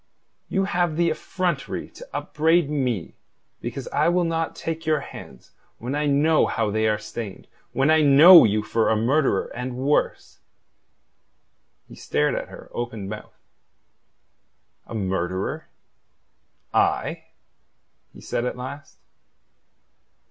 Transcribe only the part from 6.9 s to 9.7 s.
stained; when I know you for a murderer